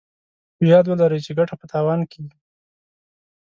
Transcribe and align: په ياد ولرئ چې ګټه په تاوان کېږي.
په 0.55 0.63
ياد 0.71 0.85
ولرئ 0.87 1.19
چې 1.25 1.31
ګټه 1.39 1.55
په 1.59 1.65
تاوان 1.71 1.99
کېږي. 2.11 2.37